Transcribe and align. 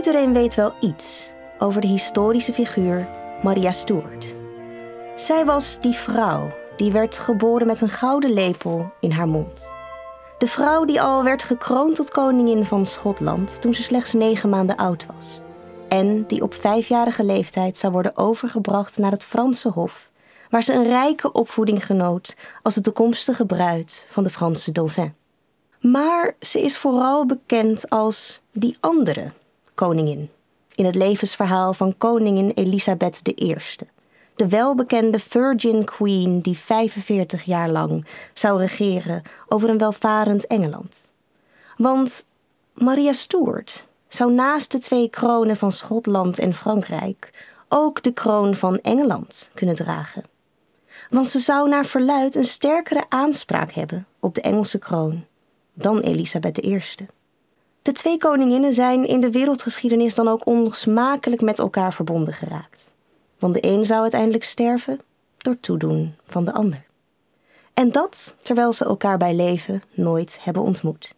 Iedereen 0.00 0.32
weet 0.32 0.54
wel 0.54 0.72
iets 0.80 1.32
over 1.58 1.80
de 1.80 1.86
historische 1.86 2.52
figuur 2.52 3.08
Maria 3.42 3.70
Stuart. 3.70 4.34
Zij 5.16 5.44
was 5.44 5.80
die 5.80 5.92
vrouw 5.92 6.50
die 6.76 6.92
werd 6.92 7.16
geboren 7.16 7.66
met 7.66 7.80
een 7.80 7.88
gouden 7.88 8.32
lepel 8.32 8.92
in 9.00 9.10
haar 9.10 9.28
mond. 9.28 9.72
De 10.38 10.46
vrouw 10.46 10.84
die 10.84 11.02
al 11.02 11.24
werd 11.24 11.42
gekroond 11.42 11.96
tot 11.96 12.10
koningin 12.10 12.64
van 12.64 12.86
Schotland 12.86 13.60
toen 13.60 13.74
ze 13.74 13.82
slechts 13.82 14.12
negen 14.12 14.48
maanden 14.48 14.76
oud 14.76 15.06
was. 15.16 15.42
En 15.88 16.26
die 16.26 16.42
op 16.42 16.54
vijfjarige 16.54 17.24
leeftijd 17.24 17.76
zou 17.76 17.92
worden 17.92 18.16
overgebracht 18.16 18.98
naar 18.98 19.10
het 19.10 19.24
Franse 19.24 19.68
Hof, 19.68 20.10
waar 20.50 20.62
ze 20.62 20.72
een 20.72 20.86
rijke 20.86 21.32
opvoeding 21.32 21.86
genoot 21.86 22.36
als 22.62 22.74
de 22.74 22.80
toekomstige 22.80 23.46
bruid 23.46 24.06
van 24.08 24.24
de 24.24 24.30
Franse 24.30 24.72
dauphin. 24.72 25.14
Maar 25.80 26.36
ze 26.40 26.60
is 26.60 26.76
vooral 26.76 27.26
bekend 27.26 27.90
als 27.90 28.40
die 28.52 28.76
andere 28.80 29.32
koningin 29.80 30.30
in 30.74 30.84
het 30.84 30.94
levensverhaal 30.94 31.74
van 31.74 31.96
koningin 31.96 32.50
Elisabeth 32.54 33.20
I. 33.42 33.56
De 34.34 34.48
welbekende 34.48 35.18
Virgin 35.18 35.84
Queen 35.84 36.40
die 36.40 36.58
45 36.58 37.42
jaar 37.42 37.68
lang 37.68 38.06
zou 38.34 38.58
regeren 38.58 39.22
over 39.48 39.68
een 39.68 39.78
welvarend 39.78 40.46
Engeland. 40.46 41.10
Want 41.76 42.24
Maria 42.74 43.12
Stuart 43.12 43.86
zou 44.08 44.32
naast 44.32 44.72
de 44.72 44.78
twee 44.78 45.10
kronen 45.10 45.56
van 45.56 45.72
Schotland 45.72 46.38
en 46.38 46.54
Frankrijk 46.54 47.30
ook 47.68 48.02
de 48.02 48.12
kroon 48.12 48.54
van 48.54 48.78
Engeland 48.78 49.50
kunnen 49.54 49.74
dragen. 49.74 50.22
Want 51.10 51.26
ze 51.26 51.38
zou 51.38 51.68
naar 51.68 51.84
verluid 51.84 52.34
een 52.34 52.44
sterkere 52.44 53.04
aanspraak 53.08 53.72
hebben 53.72 54.06
op 54.18 54.34
de 54.34 54.40
Engelse 54.40 54.78
kroon 54.78 55.24
dan 55.74 56.00
Elisabeth 56.00 56.64
I. 56.64 56.80
De 57.82 57.92
twee 57.92 58.18
koninginnen 58.18 58.72
zijn 58.72 59.06
in 59.06 59.20
de 59.20 59.30
wereldgeschiedenis 59.30 60.14
dan 60.14 60.28
ook 60.28 60.46
onlosmakelijk 60.46 61.40
met 61.40 61.58
elkaar 61.58 61.92
verbonden 61.92 62.34
geraakt. 62.34 62.92
Want 63.38 63.54
de 63.54 63.66
een 63.66 63.84
zou 63.84 64.00
uiteindelijk 64.02 64.44
sterven 64.44 65.00
door 65.38 65.60
toedoen 65.60 66.14
van 66.26 66.44
de 66.44 66.52
ander. 66.52 66.84
En 67.74 67.92
dat 67.92 68.34
terwijl 68.42 68.72
ze 68.72 68.84
elkaar 68.84 69.18
bij 69.18 69.34
leven 69.34 69.82
nooit 69.94 70.38
hebben 70.40 70.62
ontmoet. 70.62 71.14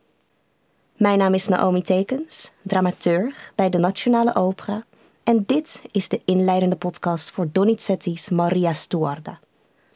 Mijn 0.97 1.19
naam 1.19 1.35
is 1.35 1.49
Naomi 1.49 1.83
Tekens, 1.83 2.53
dramaturg 2.63 3.53
bij 3.55 3.71
de 3.71 3.79
Nationale 3.79 4.35
Opera. 4.35 4.85
En 5.23 5.43
dit 5.47 5.83
is 5.91 6.09
de 6.09 6.21
inleidende 6.25 6.77
podcast 6.77 7.31
voor 7.31 7.49
Donizetti's 7.53 8.29
Maria 8.29 8.73
Stuarda. 8.73 9.41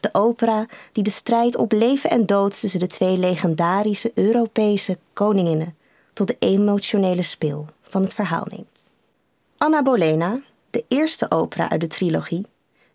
De 0.00 0.08
opera 0.12 0.66
die 0.92 1.02
de 1.02 1.10
strijd 1.10 1.56
op 1.56 1.72
leven 1.72 2.10
en 2.10 2.26
dood 2.26 2.60
tussen 2.60 2.80
de 2.80 2.86
twee 2.86 3.18
legendarische 3.18 4.12
Europese 4.14 4.98
koninginnen 5.12 5.76
tot 6.16 6.26
de 6.26 6.36
emotionele 6.38 7.22
speel 7.22 7.66
van 7.82 8.02
het 8.02 8.14
verhaal 8.14 8.46
neemt. 8.48 8.88
Anna 9.56 9.82
Bolena, 9.82 10.40
de 10.70 10.84
eerste 10.88 11.30
opera 11.30 11.70
uit 11.70 11.80
de 11.80 11.86
trilogie, 11.86 12.46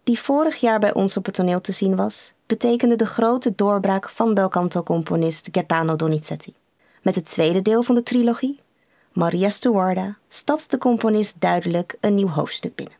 die 0.03 0.19
vorig 0.19 0.55
jaar 0.55 0.79
bij 0.79 0.93
ons 0.93 1.17
op 1.17 1.25
het 1.25 1.33
toneel 1.33 1.61
te 1.61 1.71
zien 1.71 1.95
was, 1.95 2.33
betekende 2.45 2.95
de 2.95 3.05
grote 3.05 3.55
doorbraak 3.55 4.09
van 4.09 4.33
belcanto-componist 4.33 5.47
Gaetano 5.51 5.95
Donizetti. 5.95 6.53
Met 7.01 7.15
het 7.15 7.25
tweede 7.25 7.61
deel 7.61 7.83
van 7.83 7.95
de 7.95 8.03
trilogie, 8.03 8.59
Maria 9.13 9.49
Stuarda, 9.49 10.17
stapt 10.29 10.71
de 10.71 10.77
componist 10.77 11.35
duidelijk 11.41 11.95
een 11.99 12.15
nieuw 12.15 12.29
hoofdstuk 12.29 12.75
binnen. 12.75 12.95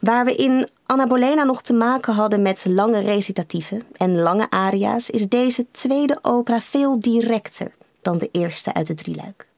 Waar 0.00 0.24
we 0.24 0.34
in 0.34 0.68
Anna 0.86 1.06
Bolena 1.06 1.44
nog 1.44 1.62
te 1.62 1.72
maken 1.72 2.14
hadden 2.14 2.42
met 2.42 2.64
lange 2.64 2.98
recitatieven 2.98 3.82
en 3.92 4.18
lange 4.18 4.50
aria's, 4.50 5.10
is 5.10 5.28
deze 5.28 5.66
tweede 5.70 6.18
opera 6.22 6.60
veel 6.60 7.00
directer 7.00 7.72
dan 8.02 8.18
de 8.18 8.28
eerste 8.32 8.74
uit 8.74 8.88
het 8.88 8.96
drieluik. 8.96 9.48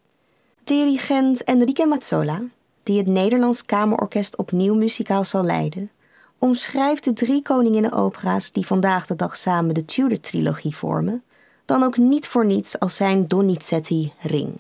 Dirigent 0.65 1.45
Enrique 1.45 1.87
Mazzola, 1.87 2.43
die 2.83 2.99
het 2.99 3.07
Nederlands 3.07 3.65
Kamerorkest 3.65 4.37
opnieuw 4.37 4.75
muzikaal 4.75 5.25
zal 5.25 5.45
leiden, 5.45 5.91
omschrijft 6.39 7.05
de 7.05 7.13
drie 7.13 7.43
koninginnen-opera's 7.43 8.53
die 8.53 8.67
vandaag 8.67 9.07
de 9.07 9.17
dag 9.17 9.37
samen 9.37 9.75
de 9.75 9.85
Tudor-trilogie 9.85 10.77
vormen, 10.77 11.23
dan 11.65 11.83
ook 11.83 11.97
niet 11.97 12.29
voor 12.29 12.47
niets 12.47 12.79
als 12.79 12.97
zijn 12.97 13.29
Donizetti-ring. 13.29 14.59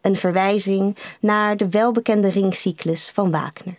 Een 0.00 0.16
verwijzing 0.16 0.96
naar 1.20 1.56
de 1.56 1.68
welbekende 1.68 2.28
ringcyclus 2.28 3.10
van 3.10 3.30
Wagner. 3.30 3.78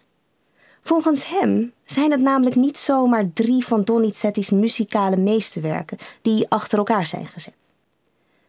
Volgens 0.81 1.27
hem 1.27 1.73
zijn 1.85 2.11
het 2.11 2.21
namelijk 2.21 2.55
niet 2.55 2.77
zomaar 2.77 3.33
drie 3.33 3.65
van 3.65 3.83
Donizetti's 3.83 4.49
muzikale 4.49 5.17
meesterwerken 5.17 5.97
die 6.21 6.49
achter 6.49 6.77
elkaar 6.77 7.05
zijn 7.05 7.27
gezet. 7.27 7.66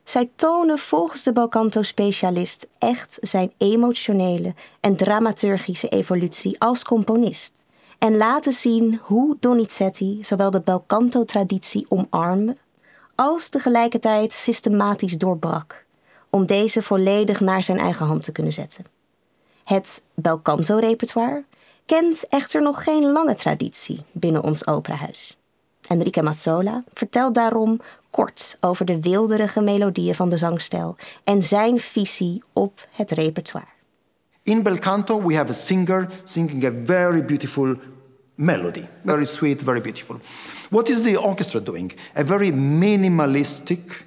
Zij 0.09 0.31
tonen 0.37 0.79
volgens 0.79 1.23
de 1.23 1.33
Balcanto-specialist 1.33 2.67
echt 2.79 3.19
zijn 3.21 3.53
emotionele 3.57 4.55
en 4.81 4.97
dramaturgische 4.97 5.89
evolutie 5.89 6.61
als 6.61 6.85
componist. 6.85 7.65
En 7.99 8.17
laten 8.17 8.53
zien 8.53 9.01
hoe 9.03 9.37
Donizetti 9.41 10.25
zowel 10.25 10.51
de 10.51 10.61
Belcanto-traditie 10.61 11.87
omarmde, 11.89 12.57
als 13.15 13.49
tegelijkertijd 13.49 14.33
systematisch 14.33 15.19
doorbrak, 15.19 15.85
om 16.31 16.47
deze 16.47 16.83
volledig 16.83 17.41
naar 17.41 17.63
zijn 17.63 17.79
eigen 17.79 18.07
hand 18.07 18.25
te 18.25 18.33
kunnen 18.33 18.53
zetten. 18.53 18.85
Het 19.65 20.03
Belcanto-repertoire 20.15 21.45
kent 21.87 22.27
echter 22.27 22.63
nog 22.63 22.83
geen 22.85 23.13
lange 23.13 23.35
traditie 23.35 24.05
binnen 24.13 24.43
ons 24.43 24.67
operahuis. 24.67 25.39
Enrique 25.89 26.23
Mazzola 26.23 26.85
vertelt 26.93 27.35
daarom 27.35 27.81
kort 28.11 28.57
over 28.61 28.85
de 28.85 29.01
wilderige 29.01 29.61
melodieën 29.61 30.15
van 30.15 30.29
de 30.29 30.37
zangstijl 30.37 30.97
en 31.25 31.43
zijn 31.43 31.81
visie 31.81 32.43
op 32.53 32.89
het 32.91 33.11
repertoire. 33.11 33.67
In 34.43 34.63
bel 34.63 34.79
canto 34.79 35.23
we 35.23 35.35
have 35.35 35.51
a 35.51 35.55
singer 35.55 36.11
singing 36.25 36.65
a 36.65 36.73
very 36.85 37.25
beautiful 37.25 37.77
melody, 38.35 38.85
very 39.05 39.25
sweet, 39.25 39.63
very 39.63 39.81
beautiful. 39.81 40.17
What 40.71 40.89
is 40.89 41.03
the 41.03 41.21
orchestra 41.23 41.61
doing? 41.61 41.93
A 42.17 42.25
very 42.25 42.51
minimalistic 42.53 44.07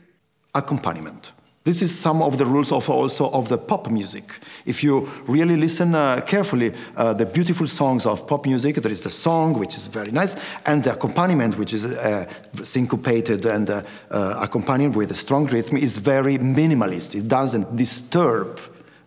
accompaniment. 0.52 1.34
This 1.64 1.84
is 1.84 1.96
some 1.96 2.24
of 2.24 2.40
the 2.40 2.46
rules 2.46 2.72
of 2.72 2.90
also 2.90 3.30
of 3.30 3.48
the 3.48 3.58
pop 3.58 3.92
music. 3.92 4.40
If 4.66 4.84
you 4.84 5.08
really 5.28 5.56
listen 5.56 5.94
uh, 5.94 6.22
carefully, 6.22 6.74
uh, 6.98 7.14
the 7.14 7.26
beautiful 7.26 7.68
songs 7.68 8.08
of 8.08 8.26
pop 8.26 8.48
music, 8.48 8.78
there 8.78 8.92
is 8.92 9.02
the 9.02 9.12
song 9.12 9.54
which 9.60 9.76
is 9.76 9.86
very 9.86 10.12
nice, 10.12 10.36
and 10.66 10.84
the 10.84 10.94
accompaniment 10.94 11.60
which 11.60 11.76
is 11.76 11.86
uh, 11.86 12.26
syncopated 12.64 13.46
and 13.46 13.70
uh, 13.70 13.84
uh, 14.10 14.40
accompanied 14.42 14.96
with 14.96 15.12
a 15.12 15.14
strong 15.14 15.46
rhythm 15.46 15.78
is 15.78 16.00
very 16.00 16.40
minimalist. 16.40 17.14
It 17.14 17.28
doesn't 17.28 17.76
disturb 17.76 18.60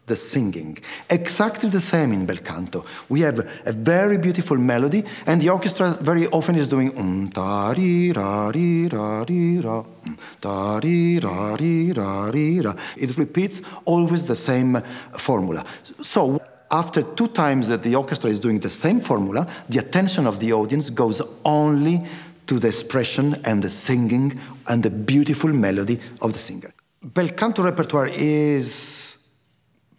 the 0.06 0.16
singing. 0.16 0.78
Exactly 1.08 1.68
the 1.68 1.80
same 1.80 2.12
in 2.12 2.26
bel 2.26 2.36
canto. 2.36 2.84
We 3.08 3.20
have 3.20 3.38
a 3.64 3.72
very 3.72 4.18
beautiful 4.18 4.58
melody, 4.58 5.04
and 5.26 5.40
the 5.40 5.48
orchestra 5.48 5.96
very 6.00 6.26
often 6.28 6.56
is 6.56 6.68
doing 6.68 6.96
um 6.98 7.28
ta 7.28 7.72
ri 7.76 8.12
ra 8.12 8.48
ri 8.48 8.88
ra 8.88 9.24
ri 9.28 9.60
ra 9.60 9.78
um, 10.06 10.18
ta 10.40 10.78
ri 10.82 11.18
ra 11.18 11.54
ri 11.54 11.92
ra 11.92 12.30
ri 12.30 12.60
ra. 12.60 12.74
It 12.96 13.16
repeats 13.16 13.62
always 13.84 14.26
the 14.26 14.36
same 14.36 14.82
formula. 15.16 15.64
So 16.02 16.40
after 16.70 17.02
two 17.02 17.28
times 17.28 17.68
that 17.68 17.82
the 17.82 17.94
orchestra 17.94 18.30
is 18.30 18.40
doing 18.40 18.60
the 18.60 18.70
same 18.70 19.00
formula, 19.00 19.46
the 19.68 19.78
attention 19.78 20.26
of 20.26 20.38
the 20.40 20.52
audience 20.52 20.90
goes 20.90 21.22
only 21.44 22.04
to 22.46 22.58
the 22.58 22.68
expression 22.68 23.40
and 23.44 23.62
the 23.62 23.70
singing 23.70 24.38
and 24.68 24.82
the 24.82 24.90
beautiful 24.90 25.50
melody 25.50 25.98
of 26.20 26.32
the 26.34 26.38
singer. 26.38 26.72
Bel 27.02 27.28
canto 27.28 27.62
repertoire 27.62 28.10
is 28.12 28.93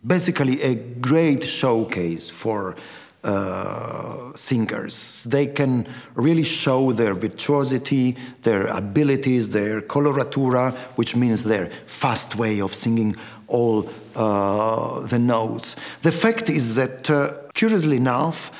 basically 0.06 0.62
a 0.62 0.76
great 0.76 1.44
showcase 1.44 2.30
for 2.30 2.76
uh, 3.24 4.32
singers. 4.36 5.24
They 5.24 5.48
can 5.48 5.88
really 6.14 6.44
show 6.44 6.92
their 6.92 7.16
virtuosity, 7.16 8.16
their 8.44 8.68
abilities, 8.68 9.50
their 9.50 9.82
coloratura, 9.82 10.76
which 10.96 11.16
means 11.16 11.44
their 11.44 11.68
fast 11.88 12.36
way 12.36 12.62
of 12.62 12.76
singing 12.76 13.16
all 13.48 13.90
uh, 14.16 15.00
the 15.08 15.18
notes. 15.18 15.76
The 16.04 16.12
fact 16.12 16.50
is 16.50 16.76
that, 16.76 17.10
uh, 17.10 17.38
curiously 17.54 17.98
enough, 17.98 18.52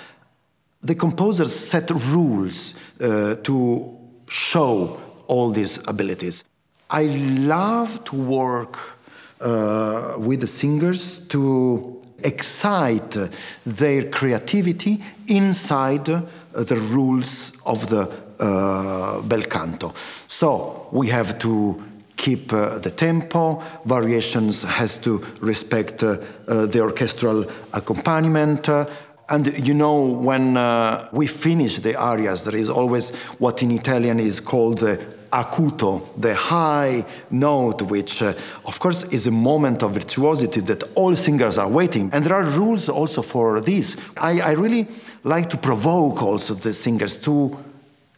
the 0.82 0.96
composers 0.96 1.54
set 1.54 1.90
rules 1.92 2.74
uh, 3.00 3.36
to 3.44 3.98
show 4.28 5.00
all 5.28 5.52
these 5.52 5.78
abilities. 5.88 6.44
I 6.90 7.04
love 7.04 8.04
to 8.06 8.16
work 8.16 8.95
uh, 9.46 10.16
with 10.18 10.42
the 10.42 10.48
singers 10.48 11.18
to 11.28 12.02
excite 12.24 13.16
their 13.66 14.10
creativity 14.10 15.04
inside 15.28 16.10
uh, 16.10 16.24
the 16.54 16.76
rules 16.76 17.52
of 17.66 17.88
the 17.90 18.10
uh, 18.40 19.22
bel 19.22 19.44
canto. 19.44 19.94
So 20.28 20.88
we 20.92 21.10
have 21.10 21.38
to 21.40 21.82
keep 22.18 22.52
uh, 22.52 22.80
the 22.80 22.90
tempo, 22.90 23.62
variations 23.86 24.64
has 24.64 24.98
to 24.98 25.24
respect 25.42 26.02
uh, 26.02 26.18
uh, 26.48 26.66
the 26.66 26.82
orchestral 26.82 27.46
accompaniment. 27.74 28.68
and 29.30 29.68
you 29.68 29.74
know, 29.74 30.02
when 30.02 30.56
we 31.12 31.28
finish 31.28 31.80
the 31.80 31.96
arias, 31.96 32.44
there 32.44 32.56
is 32.56 32.70
always 32.70 33.12
what 33.40 33.62
in 33.62 33.72
Italian 33.72 34.20
is 34.20 34.40
called 34.40 34.80
the 34.80 35.00
acuto, 35.42 36.02
the 36.18 36.34
high 36.34 37.06
note, 37.30 37.82
which, 37.84 38.22
uh, 38.22 38.34
of 38.66 38.80
course, 38.80 39.04
is 39.12 39.28
a 39.28 39.32
moment 39.32 39.84
of 39.84 39.92
virtuosity 39.92 40.62
that 40.62 40.84
all 40.96 41.16
singers 41.16 41.58
are 41.58 41.68
waiting. 41.68 42.10
And 42.14 42.24
there 42.24 42.36
are 42.36 42.44
rules 42.44 42.90
also 42.90 43.22
for 43.22 43.62
this. 43.62 43.98
I, 44.18 44.40
I 44.40 44.52
really 44.54 44.88
like 45.24 45.50
to 45.50 45.58
provoke 45.58 46.24
also 46.24 46.54
the 46.54 46.74
singers 46.74 47.18
to 47.18 47.56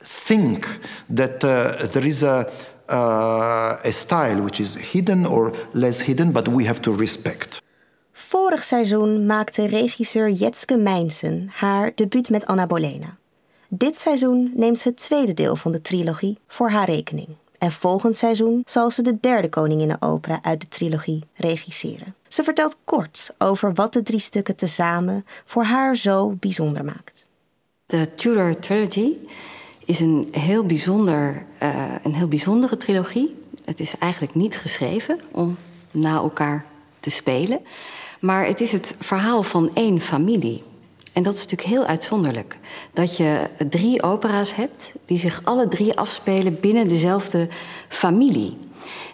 think 0.01 0.67
that 1.09 1.43
uh, 1.43 1.87
there 1.93 2.05
is 2.05 2.23
a, 2.23 2.51
uh, 2.89 3.77
a 3.83 3.91
style 3.91 4.41
which 4.41 4.59
is 4.59 4.75
hidden 4.75 5.25
or 5.25 5.53
less 5.73 6.01
hidden, 6.01 6.31
but 6.31 6.47
we 6.47 6.65
have 6.65 6.81
to 6.81 6.93
respect. 6.93 7.61
Vorig 8.31 8.63
seizoen 8.63 9.25
maakte 9.25 9.67
regisseur 9.69 10.29
Jetske 10.29 10.77
Meinsen 10.77 11.51
haar 11.61 11.91
debuut 11.95 12.29
met 12.29 12.45
Anna 12.47 12.65
Bolena. 12.67 13.17
Dit 13.67 13.97
seizoen 13.97 14.51
neemt 14.55 14.79
ze 14.79 14.87
het 14.87 14.97
tweede 14.97 15.33
deel 15.33 15.55
van 15.55 15.71
de 15.71 15.81
trilogie 15.81 16.37
voor 16.47 16.69
haar 16.69 16.89
rekening. 16.89 17.27
En 17.57 17.71
volgend 17.71 18.15
seizoen 18.15 18.61
zal 18.65 18.91
ze 18.91 19.01
de 19.01 19.17
derde 19.19 19.49
koninginnenopera 19.49 20.39
uit 20.41 20.61
de 20.61 20.67
trilogie 20.67 21.23
regisseren. 21.35 22.15
Ze 22.27 22.43
vertelt 22.43 22.77
kort 22.83 23.33
over 23.37 23.73
wat 23.73 23.93
de 23.93 24.03
drie 24.03 24.19
stukken 24.19 24.55
tezamen 24.55 25.25
voor 25.45 25.63
haar 25.63 25.95
zo 25.95 26.29
bijzonder 26.39 26.85
maakt. 26.85 27.27
De 27.85 28.15
Tudor 28.15 28.59
Trilogy 28.59 29.13
is 29.85 29.99
een 29.99 30.27
heel, 30.31 30.65
bijzonder, 30.65 31.45
uh, 31.63 31.95
een 32.03 32.13
heel 32.13 32.27
bijzondere 32.27 32.77
trilogie. 32.77 33.35
Het 33.65 33.79
is 33.79 33.97
eigenlijk 33.97 34.35
niet 34.35 34.57
geschreven 34.57 35.19
om 35.31 35.57
na 35.91 36.15
elkaar 36.15 36.65
te 36.99 37.09
spelen. 37.09 37.59
Maar 38.19 38.45
het 38.45 38.61
is 38.61 38.71
het 38.71 38.95
verhaal 38.99 39.43
van 39.43 39.73
één 39.73 39.99
familie. 39.99 40.63
En 41.17 41.23
dat 41.23 41.33
is 41.33 41.41
natuurlijk 41.41 41.69
heel 41.69 41.85
uitzonderlijk. 41.85 42.59
Dat 42.93 43.17
je 43.17 43.49
drie 43.69 44.03
opera's 44.03 44.55
hebt 44.55 44.93
die 45.05 45.17
zich 45.17 45.41
alle 45.43 45.67
drie 45.67 45.97
afspelen 45.97 46.59
binnen 46.59 46.87
dezelfde 46.87 47.47
familie. 47.87 48.57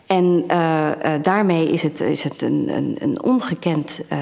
En 0.05 0.43
uh, 0.47 0.89
uh, 1.05 1.13
daarmee 1.21 1.71
is 1.71 1.83
het, 1.83 1.99
is 1.99 2.23
het 2.23 2.41
een, 2.41 2.69
een, 2.75 2.95
een 2.99 3.23
ongekend, 3.23 3.99
uh, 4.11 4.19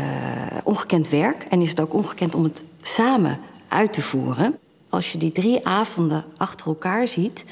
ongekend 0.63 1.09
werk. 1.09 1.43
En 1.49 1.61
is 1.61 1.69
het 1.69 1.79
ook 1.79 1.93
ongekend 1.93 2.35
om 2.35 2.43
het 2.43 2.63
samen 2.81 3.37
uit 3.67 3.93
te 3.93 4.01
voeren. 4.01 4.57
Als 4.89 5.11
je 5.11 5.17
die 5.17 5.31
drie 5.31 5.67
avonden 5.67 6.25
achter 6.37 6.67
elkaar 6.67 7.07
ziet, 7.07 7.43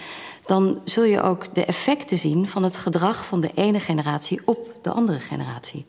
dan 0.46 0.80
zul 0.84 1.04
je 1.04 1.22
ook 1.22 1.56
de 1.56 1.66
effecten 1.66 2.18
zien 2.18 2.48
van 2.48 2.64
het 2.64 2.76
gedrag 2.76 3.26
van 3.26 3.42
de 3.42 3.52
ene 3.56 3.80
generatie 3.80 4.42
op 4.46 4.78
de 4.82 4.92
andere 4.92 5.20
generatie. 5.20 5.86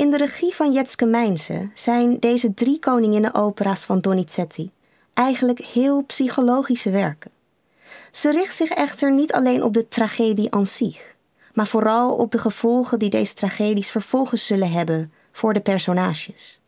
In 0.00 0.10
de 0.10 0.16
regie 0.16 0.54
van 0.54 0.72
Jetske 0.72 1.06
Meinse 1.06 1.70
zijn 1.74 2.18
deze 2.18 2.54
drie 2.54 2.78
koninginnen-opera's 2.78 3.84
van 3.84 4.00
Donizetti 4.00 4.70
eigenlijk 5.14 5.58
heel 5.58 6.04
psychologische 6.04 6.90
werken. 6.90 7.30
Ze 8.10 8.30
richt 8.30 8.56
zich 8.56 8.70
echter 8.70 9.12
niet 9.12 9.32
alleen 9.32 9.62
op 9.62 9.74
de 9.74 9.88
tragedie 9.88 10.54
aan 10.54 10.66
zich, 10.66 11.14
maar 11.54 11.66
vooral 11.66 12.14
op 12.14 12.30
de 12.30 12.38
gevolgen 12.38 12.98
die 12.98 13.10
deze 13.10 13.34
tragedies 13.34 13.90
vervolgens 13.90 14.46
zullen 14.46 14.70
hebben 14.70 15.12
voor 15.32 15.52
de 15.52 15.60
personages. 15.60 16.60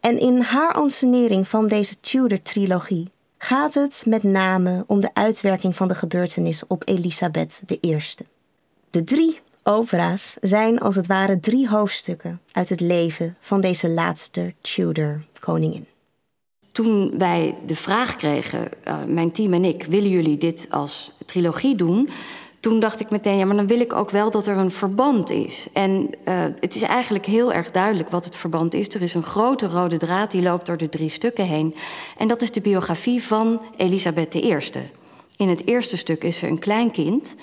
En 0.00 0.18
in 0.18 0.40
haar 0.40 0.72
ansenering 0.72 1.48
van 1.48 1.68
deze 1.68 2.00
Tudor-trilogie 2.00 3.10
gaat 3.38 3.74
het 3.74 4.02
met 4.06 4.22
name 4.22 4.84
om 4.86 5.00
de 5.00 5.10
uitwerking 5.14 5.76
van 5.76 5.88
de 5.88 5.94
gebeurtenissen 5.94 6.70
op 6.70 6.82
Elisabeth 6.88 7.62
I. 7.80 7.98
De 8.90 9.04
drie 9.04 9.40
opera's 9.66 10.36
zijn 10.40 10.78
als 10.78 10.94
het 10.96 11.06
ware 11.06 11.40
drie 11.40 11.68
hoofdstukken 11.68 12.40
uit 12.52 12.68
het 12.68 12.80
leven 12.80 13.36
van 13.40 13.60
deze 13.60 13.88
laatste 13.88 14.54
Tudor-koningin. 14.60 15.86
Toen 16.72 17.18
wij 17.18 17.54
de 17.66 17.74
vraag 17.74 18.16
kregen, 18.16 18.68
uh, 18.88 19.04
mijn 19.06 19.30
team 19.30 19.52
en 19.52 19.64
ik, 19.64 19.84
willen 19.84 20.10
jullie 20.10 20.38
dit 20.38 20.66
als 20.70 21.12
trilogie 21.24 21.74
doen? 21.74 22.08
Toen 22.60 22.80
dacht 22.80 23.00
ik 23.00 23.10
meteen, 23.10 23.38
ja, 23.38 23.44
maar 23.44 23.56
dan 23.56 23.66
wil 23.66 23.80
ik 23.80 23.92
ook 23.92 24.10
wel 24.10 24.30
dat 24.30 24.46
er 24.46 24.56
een 24.56 24.70
verband 24.70 25.30
is. 25.30 25.66
En 25.72 26.10
uh, 26.28 26.44
het 26.60 26.74
is 26.74 26.82
eigenlijk 26.82 27.26
heel 27.26 27.52
erg 27.52 27.70
duidelijk 27.70 28.10
wat 28.10 28.24
het 28.24 28.36
verband 28.36 28.74
is. 28.74 28.88
Er 28.88 29.02
is 29.02 29.14
een 29.14 29.22
grote 29.22 29.66
rode 29.66 29.96
draad 29.96 30.30
die 30.30 30.42
loopt 30.42 30.66
door 30.66 30.76
de 30.76 30.88
drie 30.88 31.10
stukken 31.10 31.44
heen. 31.44 31.74
En 32.16 32.28
dat 32.28 32.42
is 32.42 32.50
de 32.50 32.60
biografie 32.60 33.22
van 33.22 33.62
Elisabeth 33.76 34.34
I. 34.34 34.58
In 35.36 35.48
het 35.48 35.66
eerste 35.66 35.96
stuk 35.96 36.24
is 36.24 36.38
ze 36.38 36.46
een 36.46 36.58
klein 36.58 36.90
kind 36.90 37.36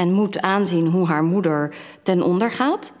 en 0.00 0.12
moet 0.12 0.40
aanzien 0.40 0.86
hoe 0.86 1.06
haar 1.06 1.24
moeder 1.24 1.74
ten 2.02 2.22
onder 2.22 2.50
gaat. 2.50 2.92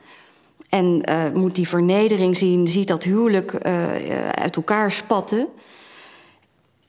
En 0.68 1.02
uh, 1.08 1.24
moet 1.34 1.54
die 1.54 1.68
vernedering 1.68 2.36
zien, 2.36 2.68
ziet 2.68 2.88
dat 2.88 3.02
huwelijk 3.02 3.52
uh, 3.52 4.28
uit 4.28 4.56
elkaar 4.56 4.92
spatten. 4.92 5.48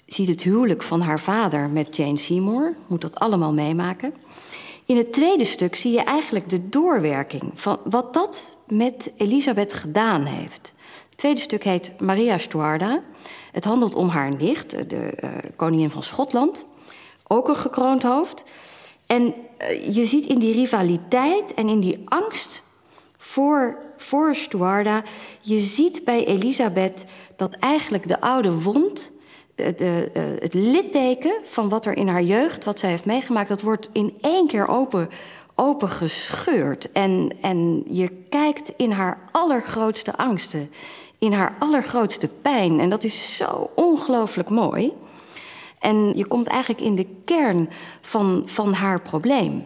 Ziet 0.05 0.27
het 0.27 0.41
huwelijk 0.43 0.83
van 0.83 1.01
haar 1.01 1.19
vader 1.19 1.69
met 1.69 1.95
Jane 1.95 2.17
Seymour, 2.17 2.75
moet 2.87 3.01
dat 3.01 3.19
allemaal 3.19 3.53
meemaken. 3.53 4.13
In 4.85 4.97
het 4.97 5.13
tweede 5.13 5.45
stuk 5.45 5.75
zie 5.75 5.91
je 5.91 6.03
eigenlijk 6.03 6.49
de 6.49 6.69
doorwerking 6.69 7.43
van 7.53 7.79
wat 7.83 8.13
dat 8.13 8.57
met 8.67 9.11
Elisabeth 9.17 9.73
gedaan 9.73 10.25
heeft. 10.25 10.71
Het 11.09 11.17
tweede 11.17 11.39
stuk 11.39 11.63
heet 11.63 11.91
Maria 11.99 12.37
Stuarda. 12.37 13.01
Het 13.51 13.63
handelt 13.63 13.95
om 13.95 14.07
haar 14.07 14.35
nicht, 14.35 14.89
de 14.89 15.13
koningin 15.55 15.89
van 15.89 16.03
Schotland. 16.03 16.65
Ook 17.27 17.47
een 17.47 17.55
gekroond 17.55 18.03
hoofd. 18.03 18.43
En 19.11 19.33
uh, 19.61 19.95
je 19.95 20.05
ziet 20.05 20.25
in 20.25 20.39
die 20.39 20.53
rivaliteit 20.53 21.53
en 21.53 21.69
in 21.69 21.79
die 21.79 22.01
angst 22.05 22.61
voor, 23.17 23.77
voor 23.97 24.35
Stuarda... 24.35 25.03
je 25.41 25.59
ziet 25.59 26.03
bij 26.03 26.25
Elisabeth 26.25 27.05
dat 27.35 27.53
eigenlijk 27.53 28.07
de 28.07 28.21
oude 28.21 28.61
wond... 28.61 29.11
De, 29.55 29.75
de, 29.75 30.11
uh, 30.13 30.23
het 30.41 30.53
litteken 30.53 31.33
van 31.43 31.69
wat 31.69 31.85
er 31.85 31.97
in 31.97 32.07
haar 32.07 32.21
jeugd, 32.21 32.65
wat 32.65 32.79
zij 32.79 32.89
heeft 32.89 33.05
meegemaakt... 33.05 33.49
dat 33.49 33.61
wordt 33.61 33.89
in 33.91 34.17
één 34.21 34.47
keer 34.47 34.67
open, 34.67 35.09
open 35.55 35.89
gescheurd. 35.89 36.91
En, 36.91 37.33
en 37.41 37.83
je 37.87 38.09
kijkt 38.29 38.73
in 38.77 38.91
haar 38.91 39.29
allergrootste 39.31 40.17
angsten, 40.17 40.71
in 41.17 41.33
haar 41.33 41.55
allergrootste 41.59 42.27
pijn. 42.41 42.79
En 42.79 42.89
dat 42.89 43.03
is 43.03 43.37
zo 43.37 43.69
ongelooflijk 43.75 44.49
mooi... 44.49 44.93
En 45.81 46.13
je 46.15 46.25
komt 46.25 46.47
eigenlijk 46.47 46.81
in 46.81 46.95
de 46.95 47.07
kern 47.25 47.69
van, 48.01 48.43
van 48.45 48.73
haar 48.73 49.01
probleem. 49.01 49.65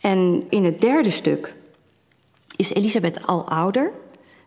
En 0.00 0.44
in 0.48 0.64
het 0.64 0.80
derde 0.80 1.10
stuk 1.10 1.54
is 2.56 2.72
Elisabeth 2.72 3.26
al 3.26 3.48
ouder. 3.48 3.92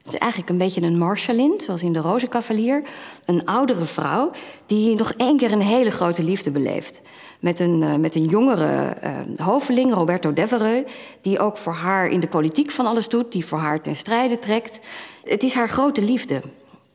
Het 0.04 0.14
is 0.14 0.20
eigenlijk 0.20 0.52
een 0.52 0.58
beetje 0.58 0.82
een 0.82 0.98
Marshallin, 0.98 1.60
zoals 1.64 1.84
in 1.84 1.94
de 1.94 2.00
Rozenkavalier. 2.00 2.84
Een 3.26 3.46
oudere 3.46 3.86
vrouw 3.86 4.32
die 4.66 4.96
nog 4.96 5.14
één 5.18 5.38
keer 5.38 5.52
een 5.52 5.62
hele 5.62 5.92
grote 5.92 6.24
liefde 6.24 6.52
beleeft. 6.52 7.02
Met 7.40 7.60
een, 7.60 7.82
uh, 7.82 7.96
met 7.96 8.16
een 8.16 8.26
jongere 8.26 8.98
uh, 9.04 9.46
hoveling, 9.46 9.94
Roberto 9.94 10.34
Devereux... 10.34 10.94
die 11.22 11.40
ook 11.40 11.58
voor 11.58 11.74
haar 11.74 12.08
in 12.08 12.20
de 12.20 12.28
politiek 12.28 12.72
van 12.72 12.86
alles 12.86 13.08
doet, 13.08 13.32
die 13.32 13.46
voor 13.46 13.58
haar 13.58 13.82
ten 13.82 13.96
strijde 13.96 14.40
trekt. 14.40 14.80
Het 15.24 15.44
is 15.44 15.54
haar 15.54 15.70
grote 15.70 16.02
liefde. 16.02 16.42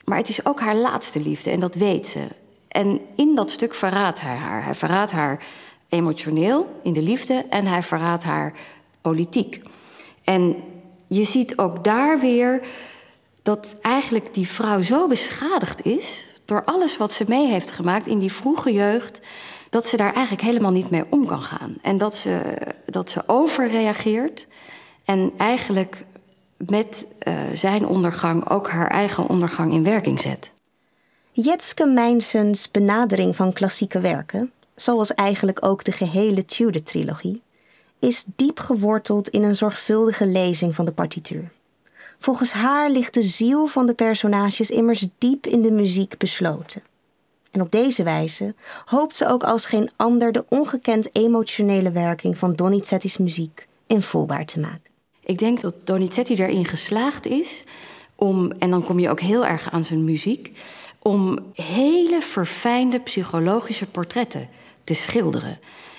Maar 0.04 0.18
het 0.18 0.28
is 0.28 0.46
ook 0.46 0.60
haar 0.60 0.76
laatste 0.76 1.20
liefde 1.20 1.50
en 1.50 1.60
dat 1.60 1.74
weet 1.74 2.06
ze. 2.06 2.20
En 2.68 3.00
in 3.14 3.34
dat 3.34 3.50
stuk 3.50 3.74
verraadt 3.74 4.20
hij 4.20 4.36
haar. 4.36 4.64
Hij 4.64 4.74
verraadt 4.74 5.10
haar 5.10 5.44
emotioneel 5.88 6.80
in 6.82 6.92
de 6.92 7.02
liefde 7.02 7.44
en 7.48 7.66
hij 7.66 7.82
verraadt 7.82 8.24
haar 8.24 8.52
politiek. 9.00 9.62
En 10.24 10.56
je 11.06 11.24
ziet 11.24 11.58
ook 11.58 11.84
daar 11.84 12.20
weer 12.20 12.66
dat 13.42 13.76
eigenlijk 13.82 14.34
die 14.34 14.48
vrouw 14.48 14.82
zo 14.82 15.06
beschadigd 15.06 15.84
is 15.84 16.26
door 16.44 16.64
alles 16.64 16.96
wat 16.96 17.12
ze 17.12 17.24
mee 17.28 17.46
heeft 17.46 17.70
gemaakt 17.70 18.06
in 18.06 18.18
die 18.18 18.32
vroege 18.32 18.72
jeugd, 18.72 19.20
dat 19.70 19.86
ze 19.86 19.96
daar 19.96 20.12
eigenlijk 20.12 20.46
helemaal 20.46 20.70
niet 20.70 20.90
mee 20.90 21.04
om 21.10 21.26
kan 21.26 21.42
gaan. 21.42 21.76
En 21.82 21.98
dat 21.98 22.16
ze, 22.16 22.58
dat 22.86 23.10
ze 23.10 23.22
overreageert 23.26 24.46
en 25.04 25.32
eigenlijk 25.36 26.04
met 26.56 27.06
uh, 27.28 27.34
zijn 27.54 27.86
ondergang 27.86 28.50
ook 28.50 28.70
haar 28.70 28.90
eigen 28.90 29.28
ondergang 29.28 29.72
in 29.72 29.84
werking 29.84 30.20
zet. 30.20 30.52
Jetske 31.42 31.86
Meinsens 31.86 32.70
benadering 32.70 33.36
van 33.36 33.52
klassieke 33.52 34.00
werken, 34.00 34.52
zoals 34.74 35.14
eigenlijk 35.14 35.64
ook 35.64 35.84
de 35.84 35.92
gehele 35.92 36.44
Tudor-trilogie, 36.44 37.42
is 37.98 38.24
diep 38.36 38.58
geworteld 38.58 39.28
in 39.28 39.42
een 39.42 39.54
zorgvuldige 39.54 40.26
lezing 40.26 40.74
van 40.74 40.84
de 40.84 40.92
partituur. 40.92 41.50
Volgens 42.18 42.52
haar 42.52 42.90
ligt 42.90 43.14
de 43.14 43.22
ziel 43.22 43.66
van 43.66 43.86
de 43.86 43.94
personages 43.94 44.70
immers 44.70 45.08
diep 45.18 45.46
in 45.46 45.62
de 45.62 45.70
muziek 45.70 46.18
besloten. 46.18 46.82
En 47.50 47.60
op 47.60 47.70
deze 47.70 48.02
wijze 48.02 48.54
hoopt 48.84 49.14
ze 49.14 49.26
ook 49.26 49.42
als 49.42 49.66
geen 49.66 49.90
ander 49.96 50.32
de 50.32 50.44
ongekend 50.48 51.16
emotionele 51.16 51.90
werking 51.90 52.38
van 52.38 52.54
Donizetti's 52.54 53.18
muziek 53.18 53.66
invoelbaar 53.86 54.46
te 54.46 54.60
maken. 54.60 54.90
Ik 55.24 55.38
denk 55.38 55.60
dat 55.60 55.74
Donizetti 55.84 56.34
erin 56.34 56.64
geslaagd 56.64 57.26
is 57.26 57.64
om, 58.14 58.52
en 58.58 58.70
dan 58.70 58.84
kom 58.84 58.98
je 58.98 59.10
ook 59.10 59.20
heel 59.20 59.46
erg 59.46 59.70
aan 59.70 59.84
zijn 59.84 60.04
muziek, 60.04 60.52
om 61.08 61.38
hele 61.54 62.22
verfijnde 62.22 63.00
psychologische 63.00 63.86
portretten 63.86 64.48
te 64.84 64.94
schilderen. 64.94 65.58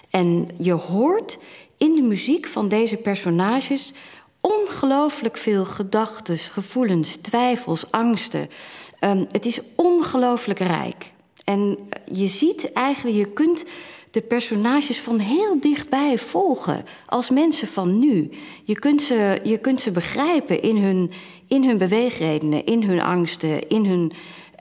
En 0.09 0.47
je 0.57 0.73
hoort 0.73 1.37
in 1.77 1.95
de 1.95 2.01
muziek 2.01 2.47
van 2.47 2.67
deze 2.67 2.97
personages 2.97 3.93
ongelooflijk 4.41 5.37
veel 5.37 5.65
gedachten, 5.65 6.37
gevoelens, 6.37 7.15
twijfels, 7.15 7.91
angsten. 7.91 8.49
Um, 8.99 9.27
het 9.31 9.45
is 9.45 9.59
ongelooflijk 9.75 10.59
rijk. 10.59 11.11
En 11.43 11.77
je 12.11 12.27
ziet 12.27 12.71
eigenlijk, 12.73 13.17
je 13.17 13.33
kunt 13.33 13.65
de 14.11 14.21
personages 14.21 14.99
van 14.99 15.19
heel 15.19 15.59
dichtbij 15.59 16.17
volgen. 16.17 16.85
Als 17.05 17.29
mensen 17.29 17.67
van 17.67 17.99
nu. 17.99 18.29
Je 18.63 18.79
kunt 18.79 19.01
ze, 19.01 19.39
je 19.43 19.57
kunt 19.57 19.81
ze 19.81 19.91
begrijpen 19.91 20.61
in 20.61 20.77
hun, 20.77 21.11
in 21.47 21.63
hun 21.63 21.77
beweegredenen, 21.77 22.65
in 22.65 22.83
hun 22.83 23.01
angsten, 23.01 23.69
in 23.69 23.85
hun, 23.85 24.11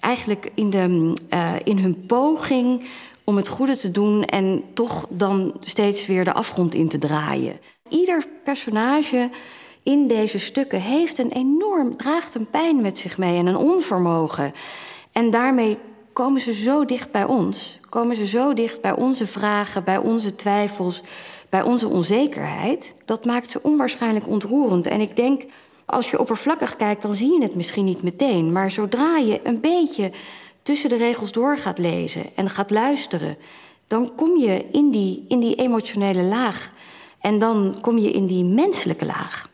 eigenlijk 0.00 0.50
in, 0.54 0.70
de, 0.70 1.14
uh, 1.34 1.52
in 1.64 1.78
hun 1.78 2.06
poging 2.06 2.84
om 3.24 3.36
het 3.36 3.48
goede 3.48 3.76
te 3.76 3.90
doen 3.90 4.24
en 4.24 4.62
toch 4.74 5.06
dan 5.10 5.54
steeds 5.60 6.06
weer 6.06 6.24
de 6.24 6.32
afgrond 6.32 6.74
in 6.74 6.88
te 6.88 6.98
draaien. 6.98 7.58
Ieder 7.88 8.24
personage 8.44 9.30
in 9.82 10.06
deze 10.06 10.38
stukken 10.38 10.80
heeft 10.80 11.18
een 11.18 11.30
enorm, 11.30 11.96
draagt 11.96 12.34
een 12.34 12.50
pijn 12.50 12.80
met 12.80 12.98
zich 12.98 13.18
mee 13.18 13.38
en 13.38 13.46
een 13.46 13.56
onvermogen. 13.56 14.52
En 15.12 15.30
daarmee 15.30 15.78
komen 16.12 16.40
ze 16.40 16.52
zo 16.52 16.84
dicht 16.84 17.10
bij 17.10 17.24
ons. 17.24 17.78
Komen 17.88 18.16
ze 18.16 18.26
zo 18.26 18.54
dicht 18.54 18.80
bij 18.80 18.96
onze 18.96 19.26
vragen, 19.26 19.84
bij 19.84 19.98
onze 19.98 20.36
twijfels, 20.36 21.02
bij 21.48 21.62
onze 21.62 21.88
onzekerheid. 21.88 22.94
Dat 23.04 23.24
maakt 23.24 23.50
ze 23.50 23.62
onwaarschijnlijk 23.62 24.28
ontroerend. 24.28 24.86
En 24.86 25.00
ik 25.00 25.16
denk, 25.16 25.42
als 25.88 26.10
je 26.10 26.18
oppervlakkig 26.18 26.76
kijkt, 26.76 27.02
dan 27.02 27.12
zie 27.12 27.32
je 27.32 27.42
het 27.42 27.54
misschien 27.54 27.84
niet 27.84 28.02
meteen. 28.02 28.52
Maar 28.52 28.70
zodra 28.70 29.16
je 29.16 29.40
een 29.42 29.60
beetje 29.60 30.12
tussen 30.62 30.88
de 30.88 30.96
regels 30.96 31.32
door 31.32 31.58
gaat 31.58 31.78
lezen 31.78 32.36
en 32.36 32.50
gaat 32.50 32.70
luisteren, 32.70 33.36
dan 33.86 34.14
kom 34.14 34.36
je 34.36 34.66
in 34.72 34.90
die, 34.90 35.24
in 35.28 35.40
die 35.40 35.54
emotionele 35.54 36.22
laag. 36.22 36.72
En 37.20 37.38
dan 37.38 37.78
kom 37.80 37.98
je 37.98 38.10
in 38.10 38.26
die 38.26 38.44
menselijke 38.44 39.06
laag. 39.06 39.48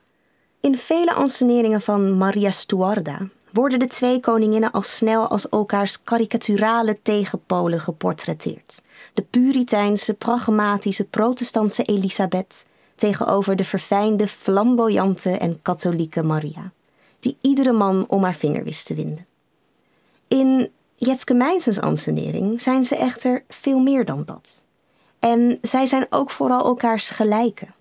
In 0.60 0.76
vele 0.76 1.12
anseneringen 1.12 1.80
van 1.80 2.16
Maria 2.16 2.50
Stuarda 2.50 3.28
worden 3.52 3.78
de 3.78 3.86
twee 3.86 4.20
koninginnen 4.20 4.70
al 4.70 4.82
snel 4.82 5.28
als 5.28 5.48
elkaars 5.48 6.02
karikaturale 6.02 6.96
tegenpolen 7.02 7.80
geportretteerd. 7.80 8.82
De 9.12 9.22
puriteinse, 9.22 10.14
pragmatische, 10.14 11.04
protestantse 11.04 11.82
Elisabeth 11.82 12.66
tegenover 12.94 13.56
de 13.56 13.64
verfijnde, 13.64 14.28
flamboyante 14.28 15.30
en 15.30 15.62
katholieke 15.62 16.22
Maria, 16.22 16.72
die 17.18 17.36
iedere 17.40 17.72
man 17.72 18.04
om 18.08 18.22
haar 18.22 18.34
vinger 18.34 18.64
wist 18.64 18.86
te 18.86 18.94
winden. 18.94 19.26
In 20.28 20.70
Jetske 20.94 21.34
Mijnsens 21.34 21.80
ansenering 21.80 22.60
zijn 22.60 22.84
ze 22.84 22.96
echter 22.96 23.44
veel 23.48 23.78
meer 23.78 24.04
dan 24.04 24.24
dat. 24.24 24.62
En 25.18 25.58
zij 25.62 25.86
zijn 25.86 26.06
ook 26.10 26.30
vooral 26.30 26.64
elkaars 26.64 27.10
gelijken. 27.10 27.74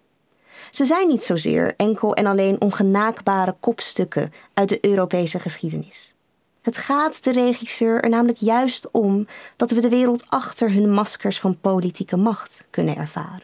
Ze 0.71 0.85
zijn 0.85 1.07
niet 1.07 1.23
zozeer 1.23 1.73
enkel 1.77 2.15
en 2.15 2.25
alleen 2.25 2.61
ongenaakbare 2.61 3.55
kopstukken 3.59 4.33
uit 4.53 4.69
de 4.69 4.77
Europese 4.81 5.39
geschiedenis. 5.39 6.13
Het 6.61 6.77
gaat 6.77 7.23
de 7.23 7.31
regisseur 7.31 8.01
er 8.01 8.09
namelijk 8.09 8.37
juist 8.37 8.91
om 8.91 9.27
dat 9.55 9.71
we 9.71 9.81
de 9.81 9.89
wereld 9.89 10.23
achter 10.29 10.71
hun 10.71 10.91
maskers 10.91 11.39
van 11.39 11.59
politieke 11.59 12.17
macht 12.17 12.65
kunnen 12.69 12.95
ervaren. 12.95 13.43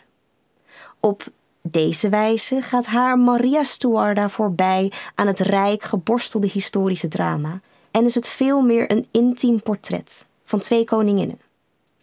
Op 1.00 1.24
deze 1.72 2.10
wijze 2.10 2.62
gaat 2.62 2.86
haar 2.86 3.20
Maria 3.20 3.64
Stuarda 3.64 4.30
voorbij 4.30 4.92
aan 5.16 5.28
het 5.28 5.40
rijk 5.40 5.84
geborstelde 5.84 6.48
historische 6.48 7.08
drama 7.08 7.62
en 7.92 8.06
is 8.06 8.16
het 8.16 8.28
veel 8.28 8.62
meer 8.62 8.92
een 8.92 9.08
intiem 9.12 9.62
portret 9.62 10.28
van 10.44 10.60
twee 10.60 10.84
koninginnen, 10.84 11.40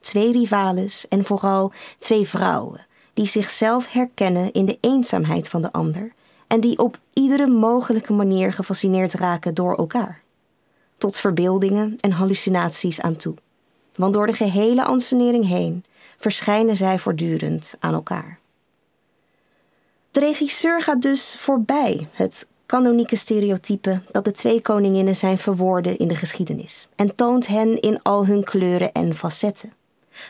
twee 0.00 0.32
rivales 0.32 1.08
en 1.08 1.24
vooral 1.24 1.72
twee 1.98 2.28
vrouwen 2.28 2.86
die 3.14 3.26
zichzelf 3.26 3.92
herkennen 3.92 4.52
in 4.52 4.66
de 4.66 4.78
eenzaamheid 4.80 5.48
van 5.48 5.62
de 5.62 5.72
ander 5.72 6.12
en 6.46 6.60
die 6.60 6.78
op 6.78 6.98
iedere 7.12 7.46
mogelijke 7.46 8.12
manier 8.12 8.52
gefascineerd 8.52 9.14
raken 9.14 9.54
door 9.54 9.74
elkaar. 9.74 10.22
Tot 10.98 11.16
verbeeldingen 11.16 11.96
en 12.00 12.10
hallucinaties 12.10 13.00
aan 13.00 13.16
toe. 13.16 13.34
Want 13.94 14.14
door 14.14 14.26
de 14.26 14.32
gehele 14.32 14.84
ansenering 14.84 15.46
heen 15.46 15.84
verschijnen 16.16 16.76
zij 16.76 16.98
voortdurend 16.98 17.74
aan 17.78 17.94
elkaar. 17.94 18.38
De 20.16 20.22
regisseur 20.22 20.82
gaat 20.82 21.02
dus 21.02 21.34
voorbij 21.38 22.08
het 22.12 22.46
kanonieke 22.66 23.16
stereotype 23.16 24.00
dat 24.10 24.24
de 24.24 24.32
twee 24.32 24.60
koninginnen 24.60 25.16
zijn 25.16 25.38
verwoorden 25.38 25.98
in 25.98 26.08
de 26.08 26.14
geschiedenis 26.14 26.88
en 26.94 27.14
toont 27.14 27.46
hen 27.46 27.80
in 27.80 28.02
al 28.02 28.26
hun 28.26 28.44
kleuren 28.44 28.92
en 28.92 29.14
facetten. 29.14 29.72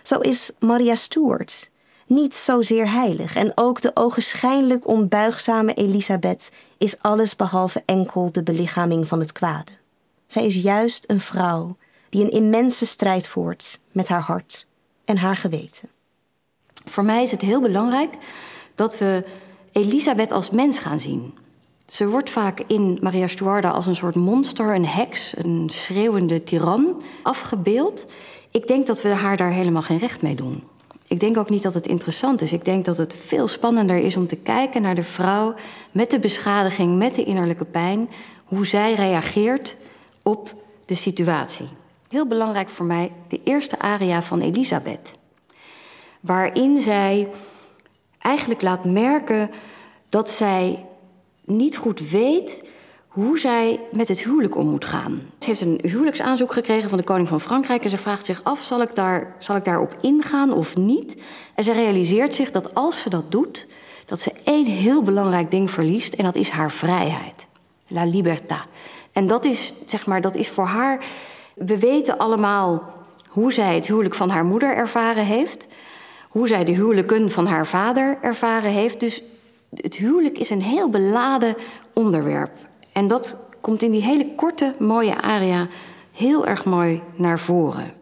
Zo 0.02 0.18
is 0.18 0.50
Maria 0.58 0.94
Stuart 0.94 1.70
niet 2.06 2.34
zozeer 2.34 2.90
heilig 2.90 3.36
en 3.36 3.52
ook 3.54 3.80
de 3.80 3.90
ogenschijnlijk 3.94 4.86
onbuigzame 4.86 5.74
Elisabeth 5.74 6.50
is 6.78 6.98
alles 7.00 7.36
behalve 7.36 7.82
enkel 7.84 8.32
de 8.32 8.42
belichaming 8.42 9.08
van 9.08 9.20
het 9.20 9.32
kwade. 9.32 9.72
Zij 10.26 10.46
is 10.46 10.54
juist 10.54 11.04
een 11.06 11.20
vrouw 11.20 11.76
die 12.08 12.24
een 12.24 12.30
immense 12.30 12.86
strijd 12.86 13.28
voert 13.28 13.80
met 13.92 14.08
haar 14.08 14.22
hart 14.22 14.66
en 15.04 15.16
haar 15.16 15.36
geweten. 15.36 15.88
Voor 16.84 17.04
mij 17.04 17.22
is 17.22 17.30
het 17.30 17.40
heel 17.40 17.60
belangrijk 17.60 18.14
dat 18.74 18.98
we 18.98 19.24
Elisabeth 19.76 20.32
als 20.32 20.50
mens 20.50 20.78
gaan 20.78 21.00
zien. 21.00 21.34
Ze 21.86 22.08
wordt 22.08 22.30
vaak 22.30 22.60
in 22.66 22.98
Maria 23.00 23.26
Stuarda 23.26 23.70
als 23.70 23.86
een 23.86 23.96
soort 23.96 24.14
monster, 24.14 24.74
een 24.74 24.86
heks, 24.86 25.32
een 25.36 25.68
schreeuwende 25.70 26.42
tiran 26.42 27.02
afgebeeld. 27.22 28.06
Ik 28.50 28.66
denk 28.66 28.86
dat 28.86 29.02
we 29.02 29.08
haar 29.08 29.36
daar 29.36 29.50
helemaal 29.50 29.82
geen 29.82 29.98
recht 29.98 30.22
mee 30.22 30.34
doen. 30.34 30.62
Ik 31.06 31.20
denk 31.20 31.36
ook 31.36 31.50
niet 31.50 31.62
dat 31.62 31.74
het 31.74 31.86
interessant 31.86 32.42
is. 32.42 32.52
Ik 32.52 32.64
denk 32.64 32.84
dat 32.84 32.96
het 32.96 33.14
veel 33.14 33.48
spannender 33.48 33.96
is 33.96 34.16
om 34.16 34.26
te 34.26 34.36
kijken 34.36 34.82
naar 34.82 34.94
de 34.94 35.02
vrouw 35.02 35.54
met 35.92 36.10
de 36.10 36.18
beschadiging, 36.18 36.96
met 36.96 37.14
de 37.14 37.24
innerlijke 37.24 37.64
pijn, 37.64 38.08
hoe 38.44 38.66
zij 38.66 38.94
reageert 38.94 39.76
op 40.22 40.54
de 40.84 40.94
situatie. 40.94 41.68
Heel 42.08 42.26
belangrijk 42.26 42.68
voor 42.68 42.86
mij 42.86 43.12
de 43.28 43.40
eerste 43.44 43.78
aria 43.78 44.22
van 44.22 44.40
Elisabeth, 44.40 45.12
waarin 46.20 46.78
zij 46.78 47.28
eigenlijk 48.26 48.62
laat 48.62 48.84
merken 48.84 49.50
dat 50.08 50.30
zij 50.30 50.86
niet 51.44 51.76
goed 51.76 52.10
weet 52.10 52.68
hoe 53.08 53.38
zij 53.38 53.80
met 53.92 54.08
het 54.08 54.20
huwelijk 54.20 54.56
om 54.56 54.68
moet 54.68 54.84
gaan. 54.84 55.22
Ze 55.38 55.46
heeft 55.46 55.60
een 55.60 55.80
huwelijksaanzoek 55.82 56.52
gekregen 56.52 56.88
van 56.88 56.98
de 56.98 57.04
koning 57.04 57.28
van 57.28 57.40
Frankrijk 57.40 57.84
en 57.84 57.90
ze 57.90 57.96
vraagt 57.96 58.26
zich 58.26 58.40
af: 58.44 58.62
zal 58.62 58.82
ik, 58.82 58.94
daar, 58.94 59.34
zal 59.38 59.56
ik 59.56 59.64
daarop 59.64 59.96
ingaan 60.00 60.52
of 60.52 60.76
niet? 60.76 61.16
En 61.54 61.64
ze 61.64 61.72
realiseert 61.72 62.34
zich 62.34 62.50
dat 62.50 62.74
als 62.74 63.02
ze 63.02 63.10
dat 63.10 63.30
doet, 63.30 63.66
dat 64.06 64.20
ze 64.20 64.32
één 64.44 64.66
heel 64.66 65.02
belangrijk 65.02 65.50
ding 65.50 65.70
verliest 65.70 66.14
en 66.14 66.24
dat 66.24 66.36
is 66.36 66.48
haar 66.48 66.70
vrijheid. 66.70 67.46
La 67.88 68.10
libertà. 68.10 68.68
En 69.12 69.26
dat 69.26 69.44
is, 69.44 69.74
zeg 69.86 70.06
maar, 70.06 70.20
dat 70.20 70.34
is 70.36 70.48
voor 70.48 70.66
haar. 70.66 71.04
We 71.54 71.78
weten 71.78 72.18
allemaal 72.18 72.94
hoe 73.28 73.52
zij 73.52 73.74
het 73.74 73.86
huwelijk 73.86 74.14
van 74.14 74.30
haar 74.30 74.44
moeder 74.44 74.74
ervaren 74.74 75.24
heeft, 75.24 75.66
hoe 76.36 76.48
zij 76.48 76.64
de 76.64 76.72
huwelijken 76.72 77.30
van 77.30 77.46
haar 77.46 77.66
vader 77.66 78.18
ervaren 78.20 78.70
heeft. 78.70 79.00
Dus 79.00 79.22
het 79.74 79.94
huwelijk 79.94 80.38
is 80.38 80.50
een 80.50 80.62
heel 80.62 80.88
beladen 80.88 81.56
onderwerp. 81.92 82.50
En 82.92 83.06
dat 83.06 83.36
komt 83.60 83.82
in 83.82 83.90
die 83.90 84.02
hele 84.02 84.34
korte, 84.34 84.74
mooie 84.78 85.22
aria 85.22 85.68
heel 86.16 86.46
erg 86.46 86.64
mooi 86.64 87.02
naar 87.14 87.38
voren. 87.38 87.92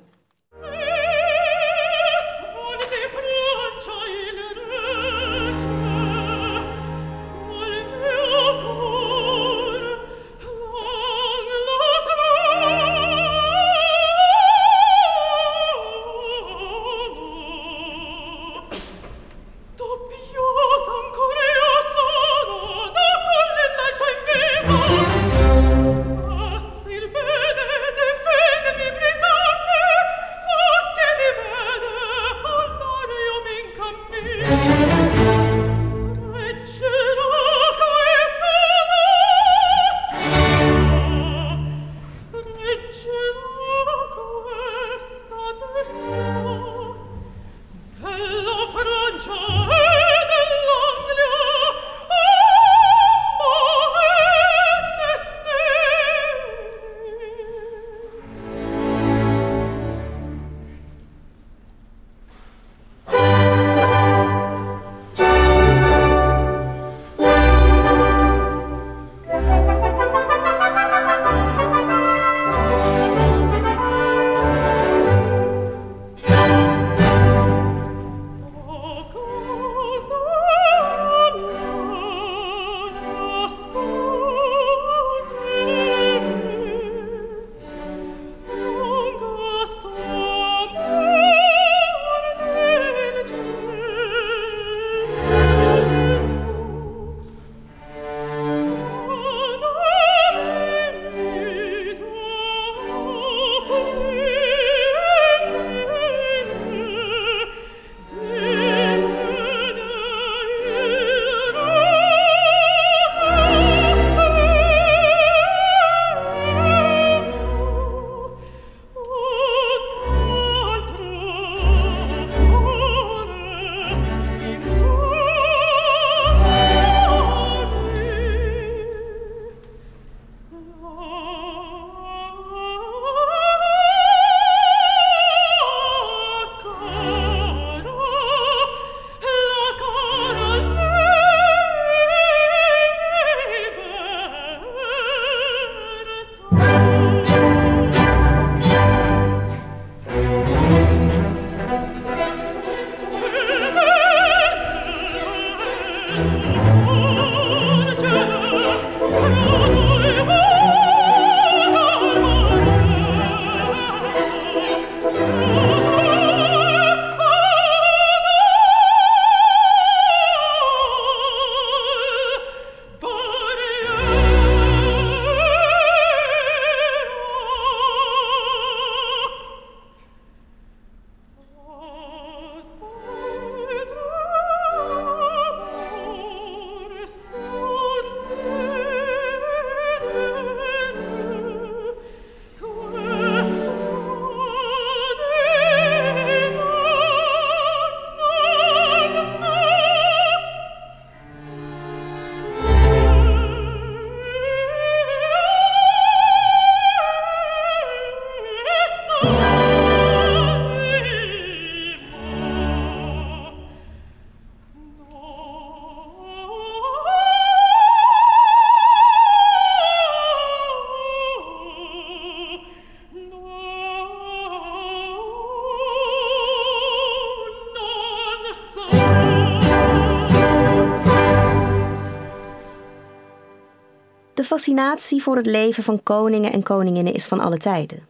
Fascinatie 234.54 235.22
voor 235.22 235.36
het 235.36 235.46
leven 235.46 235.82
van 235.82 236.02
koningen 236.02 236.52
en 236.52 236.62
koninginnen 236.62 237.14
is 237.14 237.24
van 237.24 237.40
alle 237.40 237.56
tijden. 237.56 238.06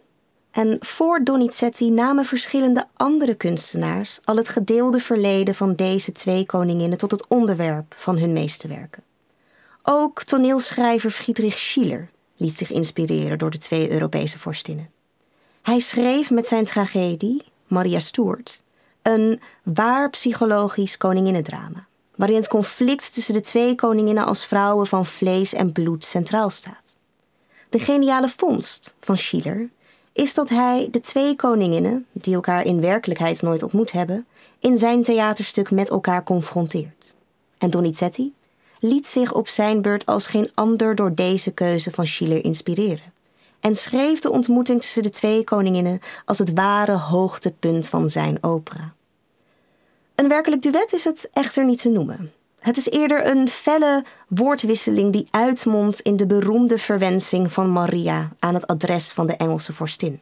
En 0.50 0.76
voor 0.80 1.24
Donizetti 1.24 1.90
namen 1.90 2.24
verschillende 2.24 2.86
andere 2.94 3.34
kunstenaars 3.34 4.18
al 4.24 4.36
het 4.36 4.48
gedeelde 4.48 5.00
verleden 5.00 5.54
van 5.54 5.74
deze 5.74 6.12
twee 6.12 6.46
koninginnen 6.46 6.98
tot 6.98 7.10
het 7.10 7.26
onderwerp 7.28 7.94
van 7.96 8.18
hun 8.18 8.32
meesterwerken. 8.32 9.02
Ook 9.82 10.22
toneelschrijver 10.22 11.10
Friedrich 11.10 11.58
Schiller 11.58 12.10
liet 12.36 12.56
zich 12.56 12.70
inspireren 12.70 13.38
door 13.38 13.50
de 13.50 13.58
twee 13.58 13.90
Europese 13.90 14.38
vorstinnen. 14.38 14.90
Hij 15.62 15.78
schreef 15.78 16.30
met 16.30 16.46
zijn 16.46 16.64
tragedie, 16.64 17.42
Maria 17.66 17.98
Stuart, 17.98 18.62
een 19.02 19.40
waar 19.62 20.10
psychologisch 20.10 20.96
koninginnendrama, 20.96 21.86
waarin 22.14 22.36
het 22.36 22.48
conflict 22.48 23.14
tussen 23.14 23.34
de 23.34 23.40
twee 23.40 23.74
koninginnen 23.74 24.26
als 24.26 24.46
vrouwen 24.46 24.86
van 24.86 25.06
vlees 25.06 25.52
en 25.52 25.72
bloed 25.72 26.04
centraal 26.04 26.50
staat. 26.50 26.96
De 27.68 27.78
geniale 27.78 28.28
vondst 28.28 28.94
van 29.00 29.16
Schiller 29.16 29.68
is 30.12 30.34
dat 30.34 30.48
hij 30.48 30.88
de 30.90 31.00
twee 31.00 31.36
koninginnen, 31.36 32.06
die 32.12 32.34
elkaar 32.34 32.64
in 32.64 32.80
werkelijkheid 32.80 33.42
nooit 33.42 33.62
ontmoet 33.62 33.92
hebben, 33.92 34.26
in 34.58 34.78
zijn 34.78 35.02
theaterstuk 35.02 35.70
met 35.70 35.90
elkaar 35.90 36.24
confronteert. 36.24 37.14
En 37.58 37.70
Donizetti 37.70 38.34
liet 38.80 39.06
zich 39.06 39.32
op 39.32 39.48
zijn 39.48 39.82
beurt 39.82 40.06
als 40.06 40.26
geen 40.26 40.50
ander 40.54 40.94
door 40.94 41.14
deze 41.14 41.50
keuze 41.50 41.90
van 41.90 42.06
Schiller 42.06 42.44
inspireren. 42.44 43.12
En 43.60 43.74
schreef 43.74 44.20
de 44.20 44.30
ontmoeting 44.30 44.80
tussen 44.80 45.02
de 45.02 45.10
twee 45.10 45.44
koninginnen 45.44 46.00
als 46.24 46.38
het 46.38 46.52
ware 46.52 46.96
hoogtepunt 46.96 47.88
van 47.88 48.08
zijn 48.08 48.42
opera. 48.42 48.94
Een 50.14 50.28
werkelijk 50.28 50.62
duet 50.62 50.92
is 50.92 51.04
het 51.04 51.28
echter 51.32 51.64
niet 51.64 51.80
te 51.80 51.88
noemen. 51.88 52.32
Het 52.58 52.76
is 52.76 52.90
eerder 52.90 53.26
een 53.26 53.48
felle 53.48 54.04
woordwisseling 54.28 55.12
die 55.12 55.26
uitmondt 55.30 56.00
in 56.00 56.16
de 56.16 56.26
beroemde 56.26 56.78
verwensing 56.78 57.52
van 57.52 57.72
Maria 57.72 58.28
aan 58.38 58.54
het 58.54 58.66
adres 58.66 59.12
van 59.12 59.26
de 59.26 59.36
Engelse 59.36 59.72
vorstin. 59.72 60.20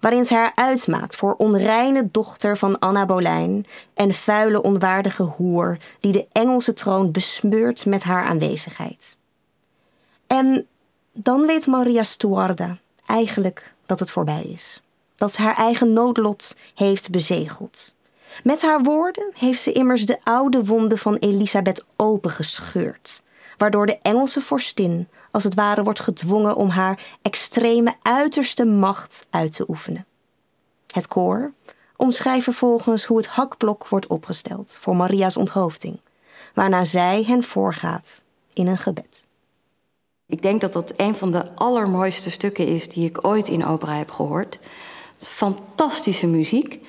Waarin 0.00 0.24
ze 0.24 0.34
haar 0.34 0.52
uitmaakt 0.54 1.16
voor 1.16 1.34
onreine 1.34 2.08
dochter 2.10 2.56
van 2.58 2.78
Anna 2.78 3.06
Boleyn 3.06 3.66
en 3.94 4.14
vuile 4.14 4.62
onwaardige 4.62 5.22
hoer 5.22 5.78
die 6.00 6.12
de 6.12 6.26
Engelse 6.32 6.72
troon 6.72 7.10
besmeurt 7.10 7.86
met 7.86 8.02
haar 8.02 8.24
aanwezigheid. 8.24 9.16
En 10.26 10.66
dan 11.12 11.46
weet 11.46 11.66
Maria 11.66 12.02
Stuarda 12.02 12.78
eigenlijk 13.06 13.74
dat 13.86 14.00
het 14.00 14.10
voorbij 14.10 14.42
is. 14.42 14.82
Dat 15.16 15.32
ze 15.32 15.42
haar 15.42 15.56
eigen 15.56 15.92
noodlot 15.92 16.56
heeft 16.74 17.10
bezegeld. 17.10 17.94
Met 18.44 18.62
haar 18.62 18.82
woorden 18.82 19.30
heeft 19.34 19.62
ze 19.62 19.72
immers 19.72 20.06
de 20.06 20.18
oude 20.22 20.64
wonden 20.64 20.98
van 20.98 21.16
Elisabeth 21.16 21.84
opengescheurd, 21.96 23.22
waardoor 23.56 23.86
de 23.86 23.98
Engelse 23.98 24.40
vorstin 24.40 25.08
als 25.30 25.44
het 25.44 25.54
ware 25.54 25.82
wordt 25.82 26.00
gedwongen 26.00 26.56
om 26.56 26.68
haar 26.68 27.18
extreme 27.22 27.94
uiterste 28.02 28.64
macht 28.64 29.26
uit 29.30 29.52
te 29.52 29.64
oefenen. 29.68 30.06
Het 30.86 31.08
koor 31.08 31.52
omschrijft 31.96 32.44
vervolgens 32.44 33.04
hoe 33.04 33.16
het 33.16 33.26
hakblok 33.26 33.88
wordt 33.88 34.06
opgesteld 34.06 34.76
voor 34.80 34.96
Maria's 34.96 35.36
onthoofding, 35.36 36.00
waarna 36.54 36.84
zij 36.84 37.24
hen 37.26 37.42
voorgaat 37.42 38.22
in 38.52 38.66
een 38.66 38.78
gebed. 38.78 39.26
Ik 40.26 40.42
denk 40.42 40.60
dat 40.60 40.72
dat 40.72 40.92
een 40.96 41.14
van 41.14 41.30
de 41.30 41.54
allermooiste 41.54 42.30
stukken 42.30 42.66
is 42.66 42.88
die 42.88 43.08
ik 43.08 43.26
ooit 43.26 43.48
in 43.48 43.64
opera 43.64 43.94
heb 43.94 44.10
gehoord. 44.10 44.58
Fantastische 45.18 46.26
muziek 46.26 46.80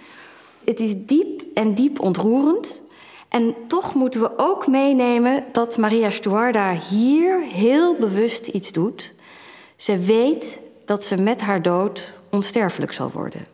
het 0.65 0.80
is 0.80 0.93
diep 0.97 1.43
en 1.54 1.73
diep 1.73 1.99
ontroerend. 1.99 2.82
En 3.30 3.56
toch 3.67 3.93
moeten 3.93 4.21
we 4.21 4.32
ook 4.38 4.67
meenemen 4.67 5.45
dat 5.52 5.78
Maria 5.78 6.10
Stuarda 6.10 6.73
hier 6.73 7.41
heel 7.41 7.95
bewust 7.95 8.47
iets 8.47 8.71
doet. 8.71 9.13
Ze 9.76 9.99
weet 9.99 10.60
dat 10.86 11.04
ze 11.04 11.17
met 11.17 11.41
haar 11.41 11.62
dood 11.62 12.13
onsterfelijk 12.30 12.91
zal 12.91 13.12
worden. 13.12 13.45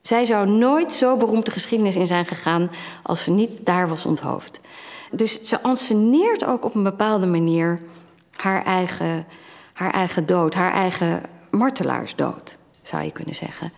Zij 0.00 0.24
zou 0.24 0.48
nooit 0.48 0.92
zo 0.92 1.16
beroemd 1.16 1.44
de 1.44 1.50
geschiedenis 1.50 1.96
in 1.96 2.06
zijn 2.06 2.26
gegaan 2.26 2.70
als 3.02 3.24
ze 3.24 3.30
niet 3.30 3.50
daar 3.66 3.88
was 3.88 4.06
onthoofd. 4.06 4.60
Dus 5.10 5.42
ze 5.42 5.62
anseneert 5.62 6.44
ook 6.44 6.64
op 6.64 6.74
een 6.74 6.82
bepaalde 6.82 7.26
manier 7.26 7.80
haar 8.36 8.64
eigen, 8.64 9.26
haar 9.72 9.92
eigen 9.92 10.26
dood, 10.26 10.54
haar 10.54 10.72
eigen 10.72 11.22
martelaarsdood, 11.50 12.56
zou 12.82 13.02
je 13.02 13.10
kunnen 13.10 13.34
zeggen. 13.34 13.72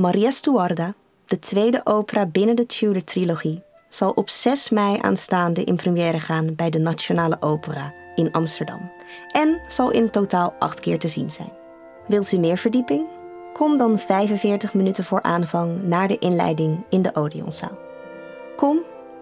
Maria 0.00 0.30
Stuarda, 0.30 0.94
de 1.24 1.38
tweede 1.38 1.80
opera 1.84 2.26
binnen 2.26 2.56
de 2.56 2.66
Tudor-trilogie, 2.66 3.62
zal 3.88 4.10
op 4.10 4.28
6 4.28 4.70
mei 4.70 4.98
aanstaande 5.00 5.64
in 5.64 5.76
première 5.76 6.20
gaan 6.20 6.54
bij 6.54 6.70
de 6.70 6.78
Nationale 6.78 7.36
Opera 7.40 7.92
in 8.14 8.32
Amsterdam 8.32 8.90
en 9.32 9.60
zal 9.68 9.90
in 9.90 10.10
totaal 10.10 10.54
acht 10.58 10.80
keer 10.80 10.98
te 10.98 11.08
zien 11.08 11.30
zijn. 11.30 11.52
Wilt 12.06 12.32
u 12.32 12.38
meer 12.38 12.58
verdieping? 12.58 13.06
Kom 13.52 13.78
dan 13.78 13.98
45 13.98 14.74
minuten 14.74 15.04
voor 15.04 15.22
aanvang 15.22 15.82
naar 15.82 16.08
de 16.08 16.18
inleiding 16.18 16.84
in 16.88 17.02
de 17.02 17.14
Odeonzaal. 17.14 17.78
Kom 18.56 18.78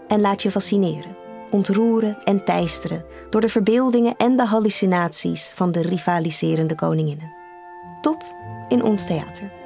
en 0.09 0.21
laat 0.21 0.43
je 0.43 0.51
fascineren, 0.51 1.17
ontroeren 1.51 2.19
en 2.25 2.45
teisteren 2.45 3.05
door 3.31 3.41
de 3.41 3.49
verbeeldingen 3.49 4.17
en 4.17 4.37
de 4.37 4.45
hallucinaties 4.45 5.53
van 5.55 5.73
de 5.73 5.83
rivaliserende 5.83 6.75
koninginnen. 6.75 7.33
Tot 8.01 8.35
in 8.69 8.83
ons 8.83 9.07
theater. 9.07 9.58